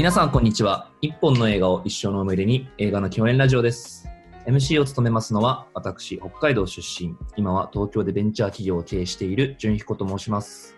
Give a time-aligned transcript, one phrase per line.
[0.00, 0.88] 皆さん、こんにちは。
[1.02, 4.08] 一本の映画を一生の思い出に映画の共演ラジオです。
[4.46, 10.74] MC を務めますのは、私、北海道出身、今は東京でベンチャー企業を経営している純彦と申します。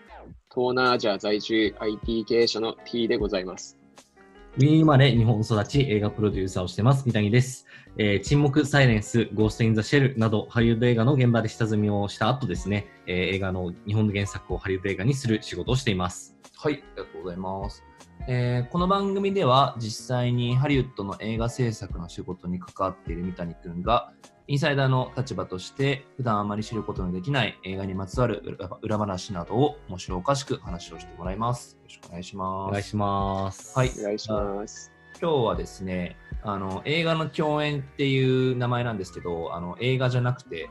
[0.52, 3.78] 東南アジア在住 IT 経営者の T でございます。
[4.56, 7.64] ウィーン生まれ、日本育ち、映画プロデューサーをしてます、三谷です。
[7.98, 16.34] えー沈黙、サイレンス、ゴースト・イン・ザ・シェルなど、ハリウッド映画の現場で下積みをした後ですね、えー映画の日本の原作をハリウッド映画にする仕事をしています。
[16.56, 17.84] はい、ありがとうございます。
[18.28, 24.12] えーこの番組では実際にハリウッドの映画制作の仕事に関わっている三谷くんが
[24.46, 31.74] インサイダーの立場として普段あまり知ることのできない映画にまつわる裏裏話などを面白おかしく話をしてもらいます。
[31.74, 32.68] よろしくお願いします。
[32.68, 33.76] お願いします。
[33.76, 34.92] はいお願いします。
[35.20, 40.70] 今日はですねあの映画の共演っていう名前なんですけどあの映画じゃなくて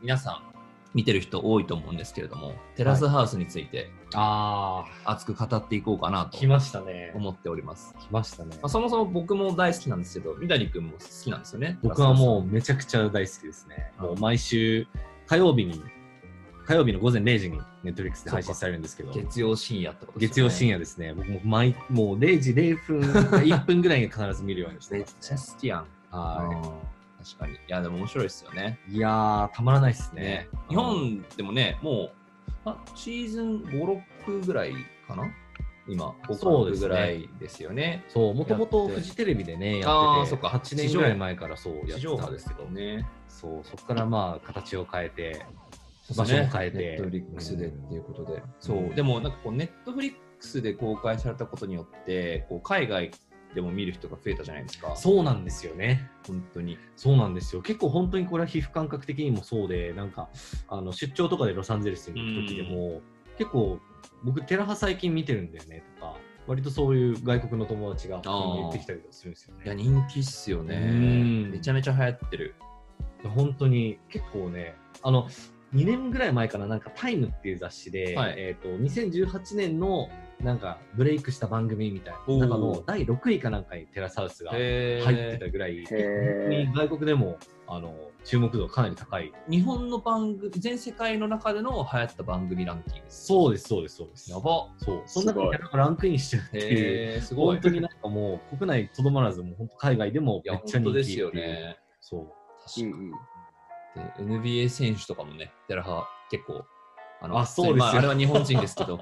[0.00, 0.47] 皆さん
[0.94, 7.12] 見てる人多いと思うんですけれどもテラスハウスについてあ熱く語っていこうかなー、と来ましたね。
[7.14, 7.94] 思っております。
[8.00, 8.68] 来ましたねまあ、。
[8.68, 11.78] そもそも僕も大好きなんですけど三谷君も好きなんですよね。
[11.82, 13.92] 僕はもうめちゃくちゃ大好きですね。
[13.98, 14.86] もう毎週
[15.26, 15.82] 火曜日に、
[16.66, 20.30] 火曜日の午前0時にネットフリックスで配信されるんですけど、月曜深夜ってことです。
[20.30, 21.12] 月曜深夜ですね。
[21.12, 23.00] 僕も毎、もう0時0分、
[23.44, 25.18] 1分ぐらいに必ず見るようにしてめっます、ね。
[25.20, 25.86] ちゃ好きやん。
[26.10, 27.54] はうん確かに。
[27.54, 28.78] いや、でも面白いですよね。
[28.88, 28.96] い。
[28.96, 30.22] いやー、たまらないですね。
[30.22, 32.10] ね日本でもね、もう、
[32.64, 34.72] あシーズン5、6ぐらい
[35.06, 35.24] かな？
[35.88, 38.04] 今、5そうですねぐらいですよね。
[38.08, 43.06] そう、もともとフジテレビでね、やってて、っか8年ぐらい前からそうやってたんですすけどね。
[43.28, 45.46] そう、そこからまあ、形を変えて、
[46.16, 48.42] 場所も変えてネットフリックスでっていうことで。
[48.60, 48.80] そうう。
[48.88, 53.10] んでも、なんかこう、ネットフリックスで公開されたことによって、こう海外
[53.54, 54.94] でも見る人が増えたじゃないですか。
[54.96, 56.10] そうなんですよね。
[56.26, 56.78] 本当に。
[56.96, 57.62] そうなんですよ。
[57.62, 60.28] 結構本当にこれは皮膚感覚的にもそうで、なんか、
[60.68, 63.00] あの出張とかでロサンゼルスに行く時でも、
[63.38, 63.78] 結構、
[64.22, 69.82] 僕、テラハ最近見てるんだよねとか、割とそういう外国の友達が言ってきたりとかするんですよいや、ね。
[69.82, 70.76] 人気っすよね。
[70.76, 72.54] うんめちゃめちゃ流行ってる。
[73.34, 75.28] 本当に結構ね、あの、
[75.74, 80.08] 2年ぐらい前かな、なんかタイムっていう雑誌で、はいえっ、と、2018年の
[80.40, 87.94] なんかブレイクした番組みたいおーな、中の第6位かなんかにテラスハウスが入へってたぐらい、本当へに外国でもあの
[88.24, 89.32] 注目度がかなり高い。
[89.50, 93.26] 日本の番組、全世界の中での流行った番組ランキングです。
[93.26, 94.30] そうです、そうです、そうです。
[94.30, 94.68] やば。
[94.78, 95.02] そう。
[95.06, 97.20] そんな中でなんかランクインしてるっていう。
[97.20, 97.56] すごい。
[97.56, 101.32] 本当になんかもう国内とどまらず、もう本当海外でもめっちゃ人気ですよ。
[101.32, 101.76] ね。
[102.00, 102.20] そう。
[102.22, 102.26] う
[102.64, 103.10] 確かんうん。
[104.30, 104.40] に。
[104.42, 106.64] で NBA 選手とかもね、テラハ結構、
[107.20, 109.00] ああそうですよまあ、あれは日本人ですけど、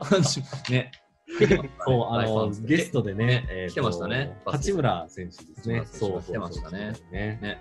[0.71, 0.91] ね。
[1.85, 5.83] そう、あの、ゲストでね、ねえーと来てましたね八村選手ですね。
[5.85, 7.39] そう来てましたねね。
[7.43, 7.61] ね。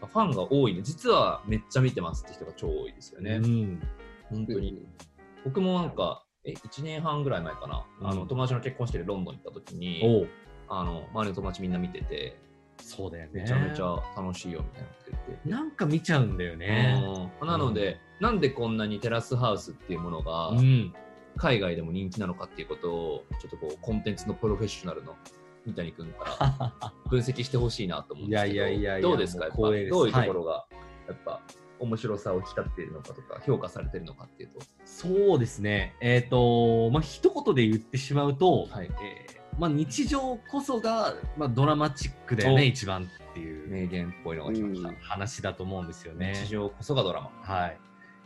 [0.00, 0.82] ファンが多いね。
[0.82, 3.40] 実はめっちゃ見てますって人が超多いですよね。
[3.42, 3.82] うん。
[4.30, 4.86] 本当に。
[5.44, 10.28] 僕もなんか、え、1年半ぐらい前かな、あのうん友達の結婚してるロンドンに行った時に、
[10.68, 12.36] あの周りの友達みんな見てて、
[12.80, 13.42] そうだよね。
[13.42, 15.50] めちゃめちゃ楽しいよみたいなこと言ってて。
[15.50, 17.02] なんか見ちゃうんだよね。
[17.40, 20.94] うんなので、なんでこんなにテラスハウスっていうものがうん。
[21.38, 25.16] 海外でも人気なのかっていうことを、ちょっとこうコンテンツのプロフェッショナルの
[25.66, 29.44] 三谷君から 分析してほしいなと思うんですけど、いやいやいやいやどうですか？
[29.46, 30.66] やっぱどういうところが、
[31.08, 31.40] やっぱ
[31.78, 34.58] 面白さを引き立っているのかとか、評価されているのかっていうと。
[34.84, 35.94] そうですね。
[36.00, 44.88] えっ、と、まあ、一言で言ってしまうと、はいえーまあ、日常こそが、まあ、ドラマチックだよおね、一番っていう名言っぽいのが来ました。
[44.88, 46.34] うん話だと思うんですよね。
[46.36, 47.30] 日常こそがドラマ。
[47.42, 47.78] はい。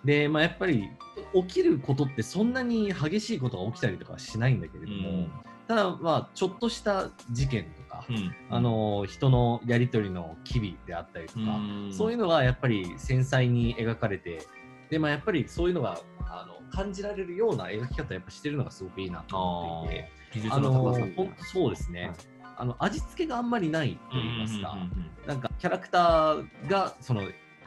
[0.05, 0.91] で、まあ、やっぱり、
[1.35, 5.29] 起きることってそんなに激しいことが起きたりとかはしないんだけれども、
[5.69, 8.35] ただ、まあ、ちょっとした事件とか、うん。
[8.51, 14.47] あの、人のやりとりの機微であったりとか、そういうのがやっぱり繊細に描かれて、
[14.91, 20.95] で、まあ、やっぱりそういうのがあの感じられるような描き方をやっぱしてるのがすごくいいなと思っていて、技術あの
[21.39, 22.15] そうですね、はい
[22.63, 25.11] あの味付けがあんまりないと言いますか、うんうん。
[25.27, 27.23] なんかキャラクターがその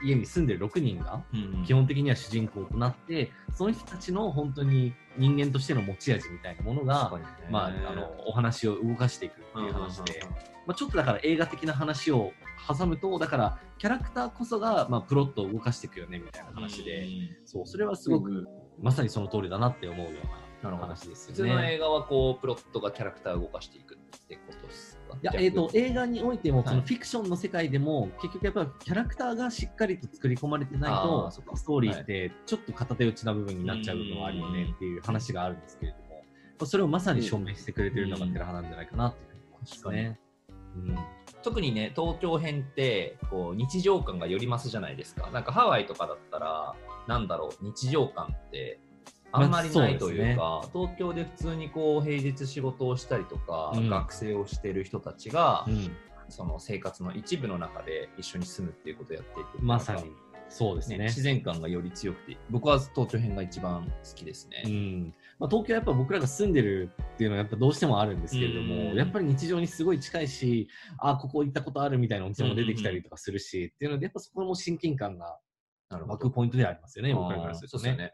[0.06, 1.40] 家に住んでる6人がうん。
[1.60, 7.12] うん基本的には主人公となって、その人たちの本当に人間としての持ち味みたいなものが、
[7.50, 10.22] まあ、あのお話を動かしていくっていう話で、
[10.68, 12.34] まあ、ちょっとだから映画的な話を
[12.68, 17.07] 挟むとだからキャラクターこそが、まあ、プロットを動かしていくよねみたいな話で、
[17.46, 18.48] そうそれはすごく、うん。
[18.81, 21.54] まさにその通りだなって思うような話です普通よね。
[21.54, 25.16] の映画はこうプロットがキャラクターを動かしていくってことですか？
[25.16, 26.68] いやえー、と映画においても、はい。
[26.68, 36.04] そのフィクションの世界でも、結局やっぱりキャラクターがしっかりと作り込まれてないあとストーリーってちょっと片手打ちな部分になっちゃう部分はあるよねっていう話があるんですけれども、
[36.60, 40.20] まあそれをまさに証明してくれてるのがうんテラハなんじゃないかなっていうふうに思いますね。
[40.76, 40.98] うん。
[41.44, 45.30] 特にね東京編ってこう日常感がより増すじゃないですか。
[45.30, 46.76] なんかハワイとかだったら
[47.08, 48.80] なんだろう日常感って
[49.36, 53.90] あんまりないというまか、東京で普通にこう平日仕事をしたりとか、うん。
[53.90, 55.92] 学生をしている人たちが、うん、
[56.30, 60.12] その生活の一部の中で一緒に住むっていうことをやっていくまさに
[60.48, 60.98] そうですね。
[61.00, 64.72] ね自然感がより強くて僕は東京編が一番好きですうね。
[64.72, 65.14] ん。
[65.40, 68.96] まあ、東京はやっぱ僕らが住んでるっていうのはやっぱどうしてもあるんですけれども、うん。
[68.96, 70.68] やっぱり日常にすごい近いし
[71.00, 75.40] あここ行ったことあるみたいなお店も出てきたりとかするし、っていうのでやっぱそこも親近感が
[75.90, 76.31] 湧く。
[76.31, 78.14] ポイントではありますよね僕らからするとね。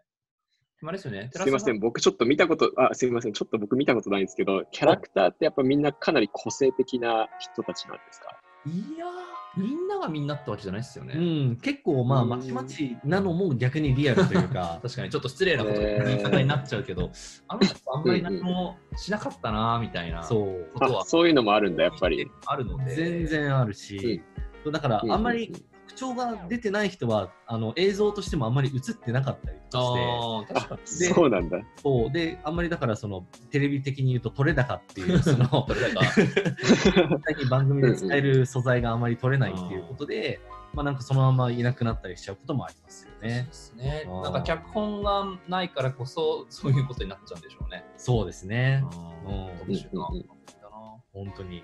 [0.84, 1.30] あれですよね。
[1.32, 8.40] すいません、僕ちょっと見たこと、あ、すいません、ちょっと僕見たことないんですけど、キャラクターってやっぱみんなかなり個性的な人たちなんですか？
[8.66, 11.16] いやー、みんながみんなってわけじゃないですよね。
[11.16, 11.20] う
[11.52, 17.12] ん、結構まあうんまちまちなのも逆にリアルというか確かにちょっと失礼なこと言い方になっちゃうけど、
[17.48, 20.80] あの人あんまり何もしなかったなみたいなこそう。
[20.80, 22.28] とはあ、そういうのもあるんだ、やっぱり。
[22.46, 22.96] あるので。
[22.96, 24.22] 全然あるし、
[24.72, 25.52] だからあんまり
[25.92, 30.00] 口調が出てない人はあの映像としてもあんまり映ってなかったりとかして。
[30.00, 31.00] ああ、確かあ、に。
[31.00, 31.60] でそうなんだ。
[31.82, 40.40] そうであんまりだからそのテレビ的に言うと取れ高っていう そのそれだか実際に番組で使える素材があまり取れないっていうことで、
[40.74, 43.54] まあなんかそのままいなくなったりしちゃうこともありますよそうねで。
[43.54, 47.86] すねなんか脚本がないからこそ、そういうことになっちゃうんでしょうね。
[47.98, 48.84] そうですね。
[49.26, 49.42] うん
[51.14, 51.58] 本当に。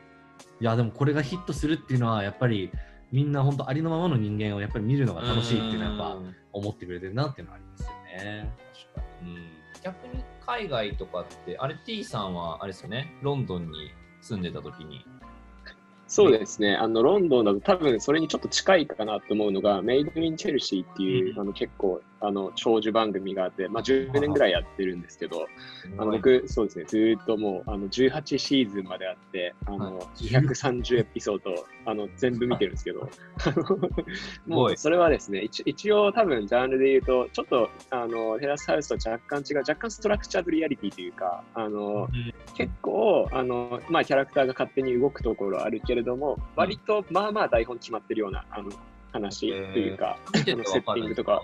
[0.59, 2.71] いやでもこれがヒットするっていうのはやっぱり
[3.12, 7.89] みんな本当ありのままの人間をやっぱり見るのが楽しいっていうのはやっぱうん思ってくれてるなっていうのはありますよ
[8.24, 8.50] ね。
[8.95, 9.38] 確かに。
[9.83, 15.06] 逆に海外とかって、あれ T さんはあれですよね、ロンドンに住んでた時に。
[16.07, 16.75] そうですね。
[16.75, 25.47] あの、ロンドンだと多分それにちょっと近いかなと思うのが、メイドインチェルシーっていう、うんあの結構、あの、長寿番組があって、まあ10年ぐらいやってるんですけど、
[25.97, 30.05] あのはい僕、そうですね、ずーっともう、あの、18シーズンまであって、あの、はい。
[30.25, 33.09] 230エピソード、あの、全部見てるんですけど、
[34.47, 42.07] もう、それはですね、一一応多分、ジャンルで言うと、ちょっと、あの、テラスハウスと若干違う、若干ストラクチャードリアリティというか、あの、
[42.55, 48.69] 結構、あの、まあ、キャラクターが勝手に動くところあるけれども、割と、まあまあ台本決まってるような、あの、
[49.11, 51.41] 話というか、見ててあのセッティングとか、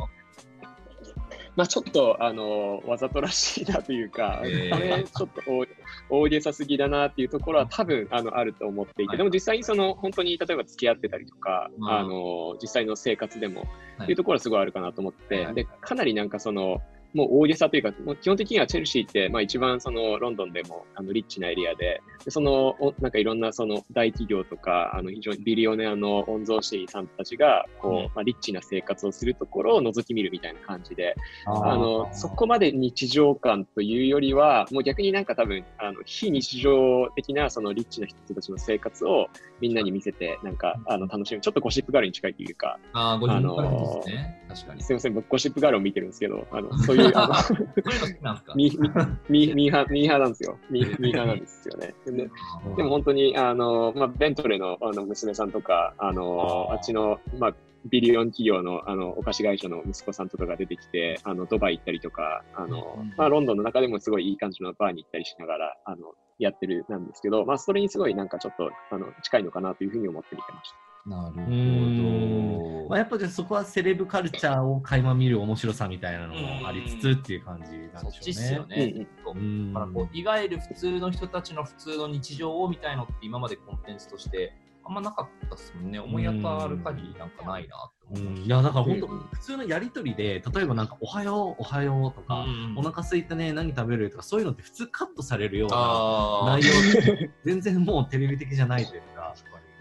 [1.56, 5.04] まあちょっと、あの、わざとらしいなというか、へー。
[5.04, 5.68] ちょっと大
[6.10, 9.18] 大げさすぎだなっていうところは多分、あの、あると思っていて、はい。
[9.18, 11.90] でも実際にその、本当に、例えば付き合ってたりとか、うん。
[11.90, 13.70] あの、実際の生活でも、はい
[14.04, 15.54] っていうところはすごいあるかなと思って、はい。
[15.54, 16.82] で、かなりなんかその、
[17.14, 31.16] もう大げさというか、もう基本的にはチェルシーって、まあ一番そのロンドンでもあのリッチなエリアで、でその、おなんかいろんなその大企業とか、あの非常にビリオネアの御曹司さんたちが、こう、うんまあリッチな生活をするところを覗き見るみたいな感じで、
[31.46, 39.28] ああの、そこまで日常感というよりは、もう逆になんか多分、あの、非日常的なそのリッチな人たちの生活を
[39.62, 41.42] みんなに見せて、なんか、あの、楽しむ。
[41.42, 44.46] ちょっとゴシップガールに近いというか、ああ、ご自分からあのーですね。
[44.50, 44.84] 確かに。
[44.84, 48.54] すみません、僕ゴシップガールを見てるんですけど、あの、そういう、あの、 そういうの好きなんですか？
[48.56, 50.58] ミー ハー、なんですよ。
[50.70, 51.94] ミーハーなんですよね。
[52.06, 57.54] ででも本当に、あの、まあ、ベントレーのあの娘さんとか、あの、あっちの、まあ、
[57.86, 70.93] ビリオン企業のあのお菓子会社の息子さんとかが出てきて、あのドバイ行ったりとか、あのうんまあ、ロンドンの中でもすごいいい感じのバーに行ったりしながら、あのやってるなんですけど、まあ、それにすごいなんかちょっとあの近いのかなというふうに思って見てました。
[71.06, 72.90] なるうんほど。
[72.90, 78.34] まあ、やっぱじゃあそこはセレブカルチャーを垣間見る面白さみたいなのもありつつっていう感じなんでしょうね。
[78.34, 78.94] すよね。
[78.96, 84.54] うんそううんだからこういわゆる普通の人たちの普通の日常をみたいのって今までコンテンツとして
[84.86, 86.00] あんまなかったですもんね。
[86.00, 92.28] 思い当たる限りなんかないなって思いましうんいやだから本当、うん普通のやりとりで例えばなんか「おはようおはよう」とた。
[92.28, 99.13] か、うんお腹空いたね何食べる?」とかそういうのって普通カットされるようなあ内容で 全然もうテレビ的じゃないというか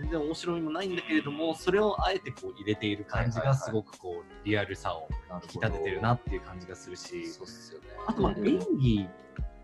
[0.03, 7.87] 全然面白みもないんだけれどもそれをあえてこう入れている感じがすごくこうリアルさをあ、引き立ててるなっていう感じがするしそうっすよね。
[8.07, 9.09] あとまあうん演技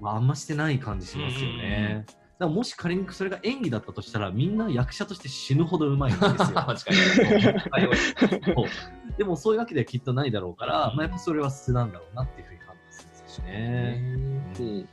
[0.01, 2.05] はあんましてない感じしますよね。
[2.07, 6.37] だからもし仮にそれが演技だったとしたらみんな役者として死ぬほどうまいんですよ。
[6.55, 6.85] 確
[9.19, 14.01] でもそういうわけではきっとないだろうから、うんまあ、やっぱそれは素なんだろうなっていうふうに感じますしね。
[14.61, 14.89] うん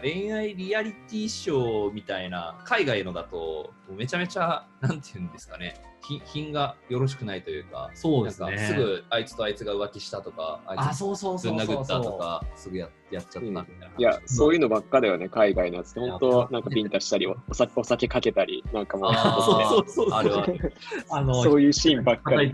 [0.00, 8.46] 恋愛リアリティショーみたいな海外のだとめちゃめちゃなんていうんですかね品品がよろしくないというかそうですね。
[8.46, 12.18] なんかすぐあいつとあいつが浮気したとかあいあ、つそうそうそうそうぶん殴ったとそう。
[12.18, 16.00] かすぐややっちゃったみたいな、いや、そういうのばっかだよね、海外のやつって。
[16.00, 20.74] 本い当やなんかビンタしたり、おお酒お酒かけたり、なんかもう、そうそうそうそうあるある
[21.10, 22.52] あのそういうシーンばっかり。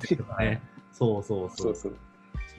[0.93, 1.75] そうそうそそうう。
[1.77, 1.97] そう。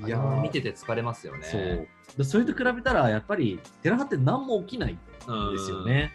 [0.06, 1.88] いやー見てて疲れますよねそう。
[2.18, 6.12] でそれと比べたら、やっぱり、寺派って何も起きないんうんですよね。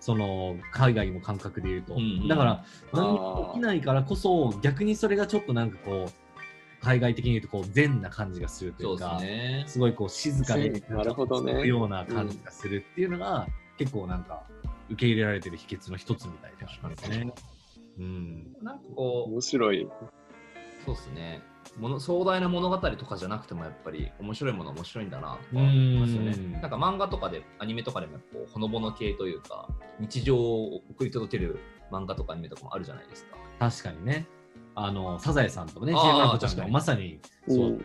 [0.00, 9.64] その海外の感覚で言うと、うんうんだから何も起きないからこそ逆にそれがちょっとなんかこう海外的に言うとこう禅な感じがするというか、すね。
[9.66, 13.46] すごいこう静かでなるほどねような感じがするっていうのが、
[13.78, 14.42] 結構なんか
[14.90, 17.32] 受け入れられてる秘訣の一つみたいですね。
[17.98, 19.88] うん、なんかこう、面白い。
[20.84, 21.42] そうですね。
[21.78, 25.70] もの壮大な物語とかじゃなくてもやっぱり面白いものは面白いんだなとかま
[26.06, 26.52] すよねうん。
[26.52, 29.68] なんか漫画とかでアニメとかでもこうほのぼの系というか
[30.00, 31.58] 日常を送り届ける
[31.90, 33.36] 漫画とかアニメとかもあるじゃないですか。
[33.58, 34.26] 確かにね。
[34.76, 37.80] あのサザエさんとかね、ちゃんまさにうんそう。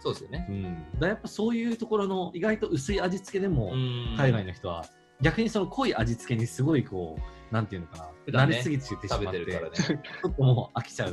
[0.00, 0.46] そうですよね。
[0.48, 0.52] う
[0.96, 3.72] ん、だやっぱそういうところの意外と薄い味付けでも、
[4.16, 4.84] 海外の人は
[5.20, 9.70] 逆にその濃い味付けにすごいこうなんていうのかな、ね慣れすぎてしまって食べてるからね。
[9.76, 11.12] ちょっともう飽きちゃう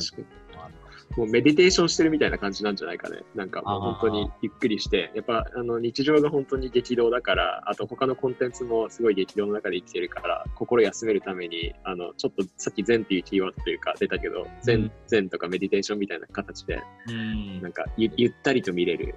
[1.16, 3.24] もうメディテーションしてるみたいな感じなんじゃないかね。
[3.36, 14.92] なんかもう本当にゆっくりして、やっぱあの日常が本当に激動だから、あと他のコンテンツもすごい激動の中で生きてるから、心休めるために、あのちょっとさっき禅っていうキーワードというか出たけど、禅、うん。
[15.08, 17.62] 禅とかメディテーションみたいな形で、うん。
[17.62, 19.16] なんかゆゆったりと見れる。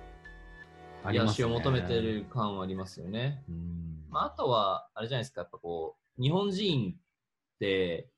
[1.09, 3.43] 癒しを求めてる感はありますよね。
[3.49, 4.05] うん。
[4.11, 8.11] まあ、あとは、あれじゃないですか、やっぱこう、日本人って、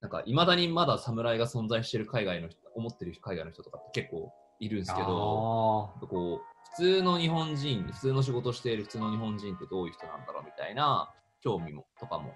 [0.00, 12.34] なんか、いまだにまだ侍が存在してる海外の人、思ってる海外の人とかって結構いるんですけど、こう、普通の日本人、普通の仕事している普通の日本人ってどういう人なんだろうみたいな興味も、とかも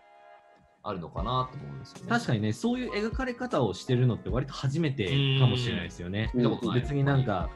[0.82, 2.06] あるのかなと思うんですよね。
[2.06, 5.06] ー確かにねそういう描かれ方をしてるのって割と初めて
[5.38, 6.30] かもしれないですよね。
[6.74, 7.50] 別になんか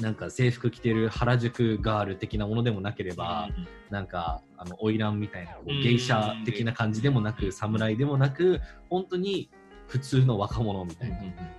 [0.00, 3.48] なんか制服着てる原宿ガール的なものでもなければ、
[3.90, 5.82] なんかあの花魁みたいなこううん。
[5.82, 8.60] 芸者的な感じでもなく侍でもなく
[8.90, 9.50] 本当に
[9.86, 11.18] 普通の若者みたいな、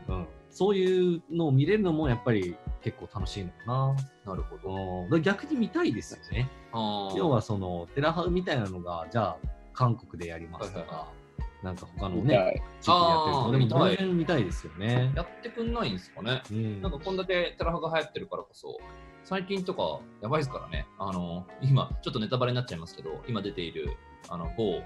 [0.10, 4.36] うん、そういうのを見れるのもやっぱり結構楽しいのかな。
[4.36, 5.20] るほど。
[5.20, 6.50] 逆に見たいですよね。
[6.74, 9.38] 要はそのテラハウみたいなのがじゃあ
[9.74, 11.20] 韓国でやりますとか、はいはいは
[11.64, 12.82] なんか他のねい。
[12.82, 13.98] 地域でやってるあーのでも見たい。
[13.98, 15.12] 当然見たいですよね。
[15.16, 16.42] やってくんないんですかね。
[16.52, 16.82] うん。
[16.82, 18.80] なんかこんだけテラハが流行ってるからこそ、
[19.26, 20.88] 最近とかやばいですからね。
[20.98, 23.90] あの、今、ちょっとネタバレになっちゃいますけど、今出ている、
[24.30, 24.84] あの、某、なん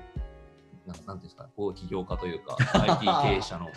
[0.88, 3.70] なんていうんですか、某起業家というか、 IT 経営者の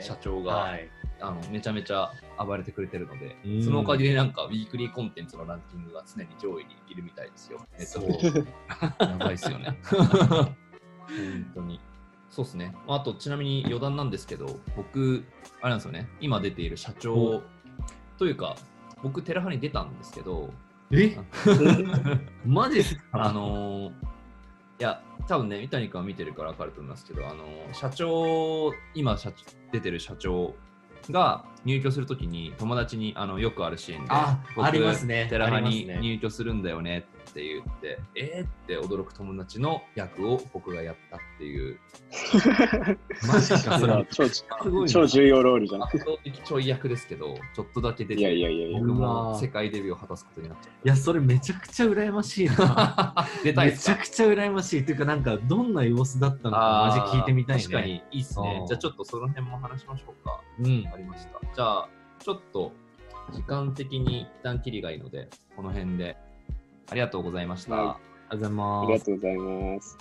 [0.00, 0.88] 社長が、はい
[1.20, 7.64] あのめちゃめちゃ暴れてくれてるのでう、んそのおかげでなんかウィークリーコンテンツのランキングが常に上位にいるみたいですよ。
[7.78, 8.46] ネットフリそう
[9.10, 9.78] やばいですよね。
[9.82, 10.56] 本
[11.54, 11.80] 当に。
[12.30, 12.74] そうですね。
[12.88, 15.24] あと、ちなみに余談なんですけど、僕、
[15.60, 17.42] あれなんですよね、今出ている社長
[18.18, 18.56] というか、
[19.02, 20.50] 僕、テラハに出たんですけど、
[20.90, 21.16] え？
[22.44, 23.02] マジですか？
[23.12, 23.92] あのー
[24.80, 30.54] いや、多分ね、三谷君は見てるから分かると思いますけど、あのー社長、今社長出てる社長
[31.12, 35.26] が入居するときに友達にあのよくあるシーンで、あ僕ありますね。
[35.30, 41.78] テラハに入居するんだよねって言って、えーって驚く友達の役を僕がやったっていう、
[43.26, 45.82] マジかそれ超すごいな超重要ロールじゃん。
[45.84, 48.78] 圧倒的ちょい役ですけど、ちょっとだけ出いやいて、やいやいや。
[48.80, 53.26] 僕も世界デビューを果たすことになっちゃっいやそれめちゃくちゃ羨ましいなた。
[53.42, 58.64] 出たいめちゃくちゃ羨ましいっていうかなんかどんな様子だったのかマジ聞いてみたいね確かにいいっすねう。
[58.64, 60.40] んじゃあちょっとその辺も話しましょうか。
[60.60, 61.40] うんありました。
[61.54, 61.88] じゃあ、
[62.18, 62.72] ちょっと
[63.32, 66.16] 時間的に一旦きりがいいので、この辺で
[66.90, 67.74] ありがとうございました。
[67.74, 67.98] は
[68.30, 68.48] い、ありが
[69.04, 69.96] とうございます。